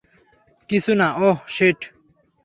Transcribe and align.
কিছুনা 0.69 1.07
oh, 1.19 1.37
sheet. 1.47 1.79